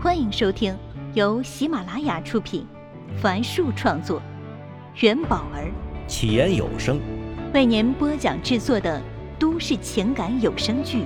[0.00, 0.78] 欢迎收听
[1.14, 2.64] 由喜马拉雅出品，
[3.20, 4.22] 凡树创作，
[5.00, 5.72] 元宝儿。
[6.06, 7.00] 起言有声。
[7.52, 9.02] 为您播讲制作的
[9.40, 10.98] 都市情感有声剧《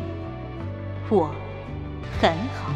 [1.09, 1.35] 我
[2.21, 2.71] 很好》，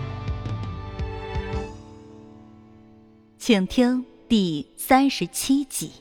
[3.37, 5.93] 请听第三十七集。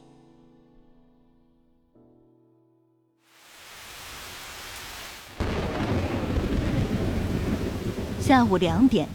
[8.22, 9.10] 下午两点，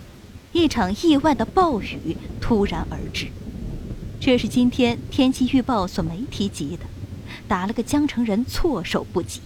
[0.52, 3.28] 一场意外的暴雨突然而至。
[4.20, 6.84] 这是今天天气预报所没提及的，
[7.48, 9.41] 打了个江城人措手不及。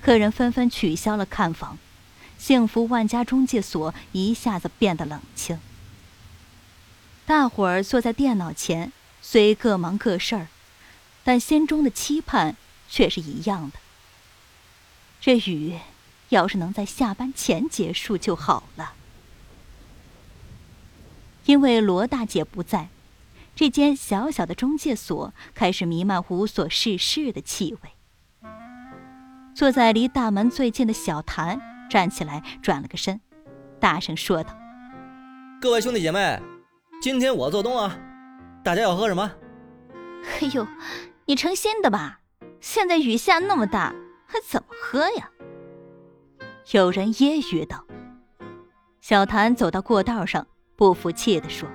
[0.00, 1.78] 客人纷纷取消了看房，
[2.38, 5.58] 幸福万家中介所一下子变得冷清。
[7.24, 10.48] 大伙儿坐在电脑前，虽各忙各事儿，
[11.22, 12.56] 但心中的期盼
[12.88, 13.78] 却是一样的。
[15.20, 15.78] 这雨。
[16.28, 18.94] 要是能在下班前结束就好了。
[21.44, 22.88] 因为罗大姐不在，
[23.54, 28.50] 这间小小的中介所开始弥漫无所事事的气味。
[29.54, 33.20] 坐在离大门最近的小谭站起来，转了个身，
[33.78, 34.56] 大声说道
[35.60, 36.40] ：“各位兄弟姐妹，
[37.02, 37.94] 今天我做东啊，
[38.64, 39.30] 大家要喝什么
[40.40, 40.66] ？”“哎呦，
[41.26, 42.20] 你成心的吧？
[42.60, 45.30] 现在雨下那么大，还怎么喝呀？”
[46.72, 47.84] 有人揶揄道
[49.02, 50.46] ：“小谭走到过道上，
[50.82, 51.68] 不服气地说：‘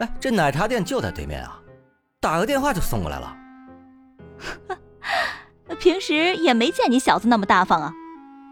[0.00, 1.62] 哎，这奶茶店就在对面啊，
[2.18, 3.36] 打个电话就送过来了。
[5.78, 7.94] ’平时也没见你小子那么大方啊，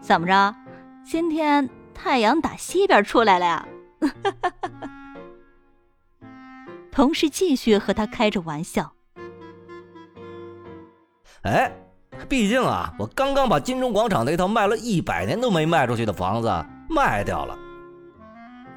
[0.01, 0.55] 怎么着？
[1.03, 3.67] 今天太阳打西边出来了呀？”
[6.89, 8.93] 同事继续和他开着玩笑
[11.43, 11.69] ：“哎。”
[12.29, 17.57] 毕竟啊，我刚刚把金钟广场那套卖了一百年都没卖出去的房子卖掉了。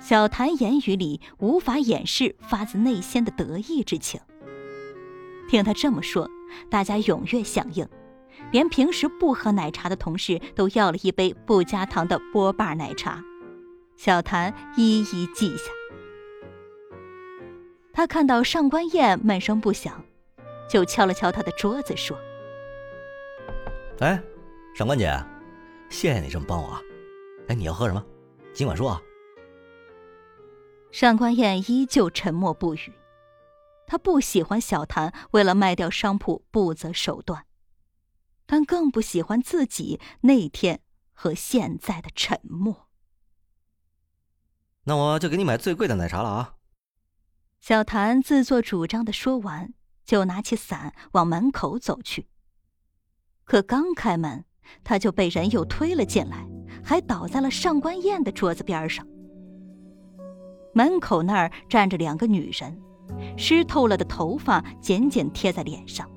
[0.03, 4.21] 小谭言语里无法掩饰发自内心的得意之情。
[5.49, 6.29] 听他这么说，
[6.69, 7.89] 大家踊跃响应，
[8.51, 13.23] 连平时不喝奶茶的同事都要了一杯不加糖的波霸奶茶。
[13.97, 15.71] 小谭一一记下。
[17.93, 20.05] 他看到上官燕闷声不响，
[20.69, 22.19] 就敲了敲他的桌子说。
[24.01, 24.21] 哎，
[24.75, 25.17] 上官姐，
[25.91, 26.77] 谢谢你这么帮我。
[27.47, 28.05] 哎，你要喝什么？
[28.53, 29.01] 尽管说啊。
[30.93, 32.93] 上官燕依旧沉默不语，
[33.87, 37.47] 她不喜欢小谭为了卖掉商铺不择手段，
[38.45, 40.83] 但更不喜欢自己那天
[41.15, 42.89] 和现在的沉默。
[44.85, 46.57] 那我就给你买最贵的奶茶了啊！
[47.59, 49.73] 小谭自作主张的说完，
[50.05, 52.29] 就拿起伞往门口走去。
[53.45, 54.45] 可刚开门，
[54.85, 56.47] 他就被人又推了进来，
[56.85, 59.07] 还倒在了上官燕的桌子边上。
[60.73, 62.81] 门口那儿站着两个女人，
[63.37, 66.09] 湿透了的头发紧紧贴在脸上，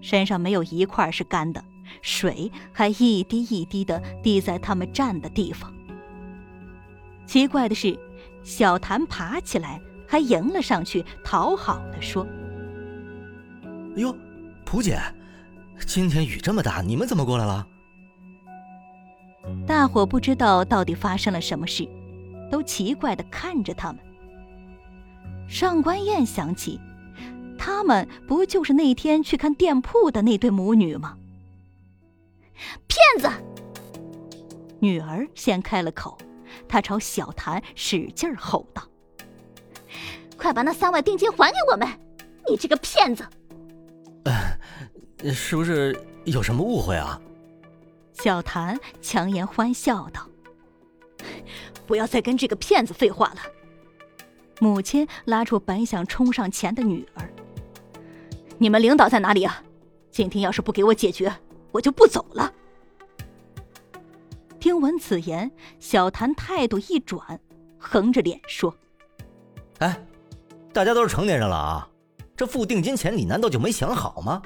[0.00, 1.62] 身上没有一块是干的，
[2.02, 5.72] 水还一滴一滴的滴在他们站的地方。
[7.26, 7.98] 奇怪的是，
[8.42, 12.26] 小谭爬起来，还迎了上去，讨好的说
[13.96, 14.14] ：“哎呦，
[14.64, 14.98] 蒲姐。”
[15.86, 17.66] 今天雨这么大，你们怎么过来了？
[19.66, 21.88] 大伙不知道到底发生了什么事，
[22.54, 24.00] 都奇怪的看着他们。
[25.48, 26.80] 上官燕想起，
[27.58, 31.18] 他们不就是那天去看店铺的那对母女吗？
[32.86, 33.28] 骗子！
[34.78, 36.16] 女儿先开了口，
[36.68, 38.84] 她朝小谭使劲吼道
[40.38, 41.88] ：“快把那三万定金还给我们！
[42.48, 43.26] 你这个骗子！”
[45.34, 47.20] 是不是有什么误会啊？
[48.12, 50.24] 小谭强颜欢笑道
[51.86, 53.36] ：“不要再跟这个骗子废话了。”
[54.60, 57.28] 母亲拉住本想冲上前的女儿
[58.58, 59.62] ：“你们领导在哪里啊？
[60.10, 61.34] 今天要是不给我解决，
[61.72, 62.52] 我就不走了。”
[64.60, 65.50] 听闻此言，
[65.80, 67.38] 小谭态度一转，
[67.78, 68.74] 横着脸说
[69.80, 70.06] ：“哎，
[70.72, 71.88] 大家都是成年人了啊，
[72.36, 74.40] 这付定金钱你难道就没想好吗？”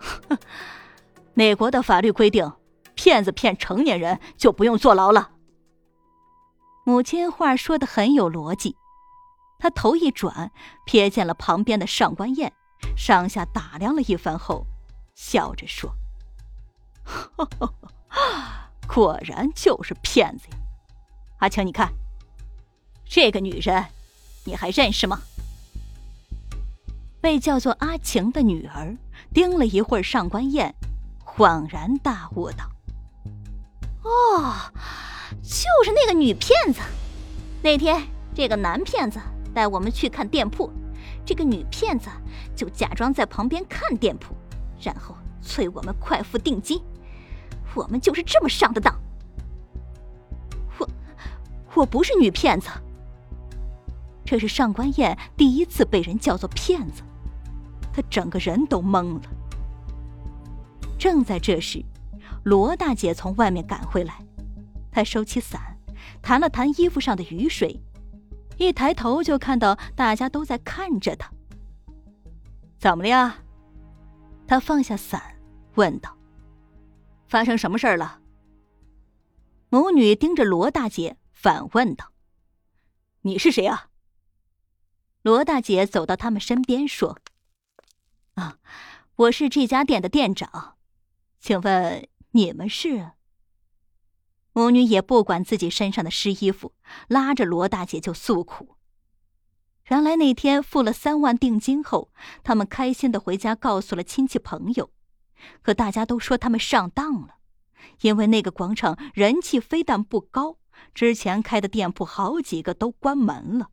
[0.00, 0.38] 哼，
[1.34, 2.50] 美国的法律规定，
[2.94, 5.30] 骗子骗成年人就不用坐牢了。
[6.90, 8.74] 母亲话说的很有逻辑，
[9.60, 10.50] 他头一转，
[10.84, 12.52] 瞥见了旁边的上官燕，
[12.96, 14.66] 上下打量了一番后，
[15.14, 15.94] 笑着说
[18.92, 20.56] ：“果然就是骗子呀！
[21.38, 21.92] 阿晴，你看，
[23.04, 23.86] 这个女人，
[24.44, 25.20] 你还认识吗？”
[27.22, 28.96] 被叫做阿晴的女儿。
[29.32, 30.74] 盯了一会儿上官燕，
[31.24, 32.68] 恍然大悟道
[34.02, 34.54] ：“哦，
[35.42, 36.80] 就是那个女骗子。
[37.62, 38.02] 那天
[38.34, 39.20] 这个男骗子
[39.54, 40.72] 带我们去看店铺，
[41.24, 42.08] 这个女骗子
[42.56, 44.34] 就假装在旁边看店铺，
[44.80, 46.80] 然后催我们快付定金。
[47.74, 48.98] 我们就是这么上的当。
[50.78, 50.88] 我，
[51.74, 52.68] 我不是女骗子。
[54.24, 57.02] 这是上官燕第一次被人叫做骗子，
[57.92, 59.22] 她整个人都懵了。
[60.98, 61.84] 正在这时，
[62.44, 64.24] 罗大姐从外面赶回来，
[64.90, 65.78] 她收起伞，
[66.22, 67.80] 弹了弹衣服上的雨水，
[68.56, 71.30] 一抬头就看到大家都在看着她。
[72.78, 73.38] 怎么了呀？
[74.46, 75.36] 她放下伞，
[75.74, 76.16] 问道
[77.28, 78.20] ：“发生什么事儿了？”
[79.68, 82.12] 母女盯着罗大姐，反问道
[83.22, 83.88] ：“你是谁啊？”
[85.22, 87.18] 罗大姐走到他们身边说
[88.34, 88.56] ：“啊，
[89.14, 90.76] 我是这家店的店长，
[91.38, 93.12] 请问你们是？”
[94.52, 96.72] 母女也不管自己身上的湿衣服，
[97.08, 98.76] 拉着罗大姐就诉苦。
[99.88, 102.12] 原来那天付了三万定金后，
[102.42, 104.90] 他们开心的回家告诉了亲戚朋友，
[105.62, 107.36] 可大家都说他们上当了，
[108.02, 110.58] 因为那个广场人气非但不高，
[110.94, 113.70] 之前开的店铺好几个都关门了。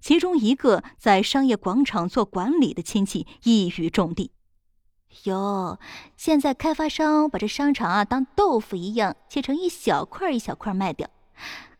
[0.00, 4.32] 其中一个在商业广场做管理的亲戚一语中的
[5.24, 5.78] ：“哟，
[6.16, 11.08] 现在开发商把这商场啊当豆腐一样切成一小块一小块卖掉，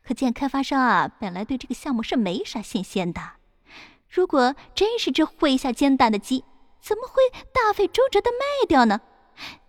[0.03, 3.21] 可见开发商啊本来对这个项目是没啥信心的。
[4.09, 6.45] 如果真是只会下煎蛋的鸡，
[6.81, 7.23] 怎么会
[7.53, 9.01] 大费周折的卖掉呢？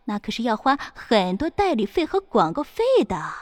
[0.06, 3.34] 那可是要花很多代理费和广告费的。”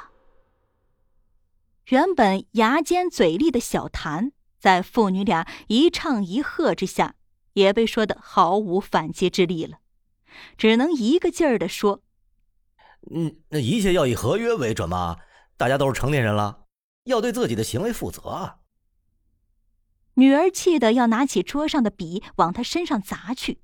[1.87, 4.31] 原本牙尖嘴利的小谭。
[4.59, 7.15] 在父女俩一唱一和之下，
[7.53, 9.77] 也被说的毫无反击之力了，
[10.57, 12.01] 只能一个劲儿的说
[13.11, 15.17] ：“嗯，那一切要以合约为准嘛，
[15.57, 16.65] 大家都是成年人了，
[17.03, 18.59] 要对自己的行为负责。”
[20.15, 23.61] 女儿气得要拿起桌上的笔往他身上砸去，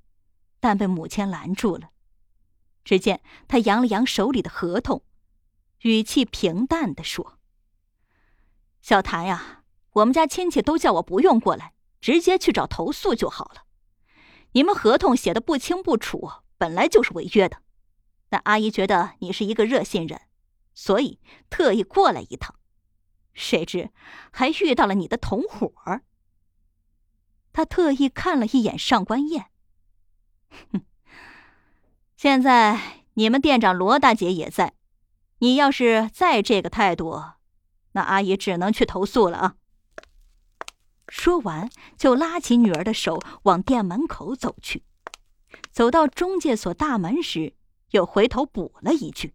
[0.59, 1.89] 但被母亲拦住了。
[2.83, 5.03] 只见他扬了扬手里的合同，
[5.81, 7.39] 语气平淡的说
[8.81, 9.61] ：“小谭呀。”
[9.95, 13.63] 我们家亲戚都叫我不用过来，直接去找投诉就好了。
[14.51, 17.57] 你们合同写的不清不楚，本来就是违约的。
[18.29, 20.21] 但阿姨觉得你是一个热心人，
[20.73, 21.19] 所以
[21.49, 22.55] 特意过来一趟。
[23.33, 23.91] 谁知
[24.31, 25.73] 还遇到了你的同伙。
[27.53, 29.45] 他特意看了一眼上官燕，
[30.71, 30.81] 哼，
[32.17, 34.73] 现在你们店长罗大姐也在，
[35.39, 37.23] 你要是再这个态度，
[37.93, 39.55] 那阿姨只能去投诉了啊。
[41.07, 44.83] 说完，就拉起女儿的手往店门口走去。
[45.71, 47.53] 走到中介所大门时，
[47.91, 49.33] 又回头补了一句：“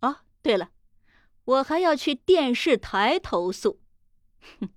[0.00, 0.70] 哦，对了，
[1.44, 3.80] 我还要去电视台投诉。
[4.60, 4.68] 哼，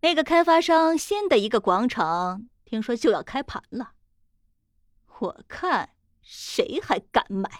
[0.00, 3.92] 那个开发商新的一个广场，听说就要开盘了。
[5.20, 7.50] 我看谁还敢买？”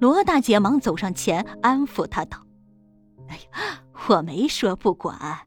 [0.00, 2.46] 罗大姐忙走上前安抚他道
[3.28, 5.46] ：“哎呀。”我没说不管，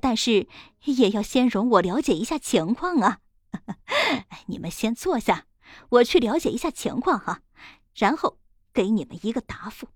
[0.00, 0.48] 但是
[0.84, 3.20] 也要先容我了解一下情况啊！
[4.46, 5.46] 你们先坐下，
[5.88, 7.42] 我去了解一下情况哈，
[7.94, 8.38] 然后
[8.72, 9.88] 给你们一个答复。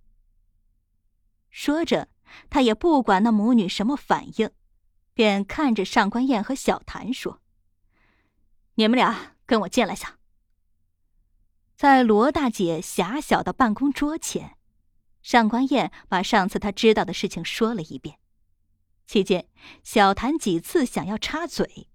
[1.50, 2.08] 说着，
[2.48, 4.50] 他也不管那母女什么反应，
[5.12, 7.40] 便看着上官燕和小谭说
[8.76, 10.18] ：“你们俩跟我进来下。”
[11.76, 14.56] 在罗大姐狭小的办公桌前。
[15.22, 18.19] 上官燕把上次他知道的事情说了一遍，
[19.10, 19.48] 期间
[19.82, 21.88] 小谭几次想要插嘴，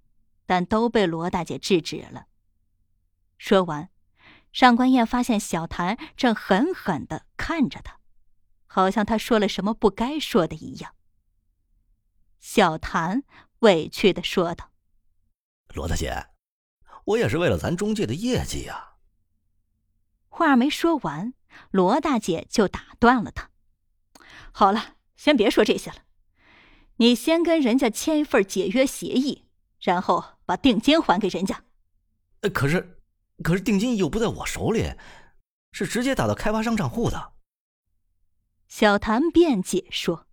[0.45, 2.27] 但都被罗大姐制止了。
[3.38, 3.89] 说完，
[4.51, 8.01] 上官燕发现小谭正狠狠的看着他，
[8.67, 10.93] 好像他说了什么不该说的一样。
[12.41, 13.24] 小谭
[13.60, 14.74] 委屈的说道
[15.74, 16.27] ：“罗大姐，
[17.05, 18.95] 我也是为了咱中介的业绩呀。”
[20.27, 21.34] 话没说完。
[21.72, 23.51] 罗大姐就打断了他
[24.51, 26.03] ：“好了，先别说这些了，
[26.97, 29.45] 你先跟人家签一份解约协议，
[29.79, 31.63] 然后把定金还给人家。
[32.53, 32.99] ”“可是，
[33.43, 34.93] 可是定金又不在我手里，
[35.71, 37.33] 是直接打到开发商账户的。”
[38.67, 40.27] 小谭辩解说：“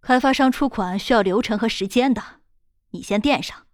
[0.00, 2.22] 开发商出款需要流程和时间的，
[2.90, 3.66] 你先垫上。”“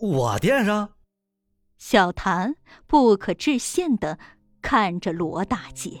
[0.00, 0.94] 我垫上？”
[1.78, 2.56] 小谭
[2.86, 4.18] 不可置信的。
[4.60, 6.00] 看着罗大姐，